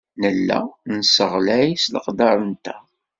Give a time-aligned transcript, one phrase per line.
[0.21, 0.59] Nella
[0.97, 2.83] nesseɣlay s leqder-nteɣ.